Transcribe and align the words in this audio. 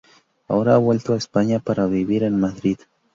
Ahora 0.47 0.73
ha 0.73 0.77
vuelto 0.79 1.13
a 1.13 1.17
España 1.17 1.59
para 1.59 1.85
vivir 1.85 2.23
en 2.23 2.39
Madrid. 2.39 2.79